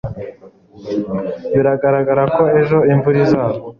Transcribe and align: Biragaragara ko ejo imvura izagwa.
Biragaragara 1.53 2.23
ko 2.35 2.43
ejo 2.59 2.77
imvura 2.91 3.17
izagwa. 3.25 3.65